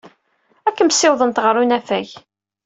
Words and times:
Ad 0.67 0.73
kem-ssiwḍent 0.77 1.41
ɣer 1.43 1.55
unafag. 1.61 2.07